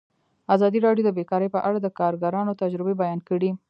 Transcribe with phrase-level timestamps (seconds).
[0.55, 3.49] ازادي راډیو د بیکاري په اړه د کارګرانو تجربې بیان کړي.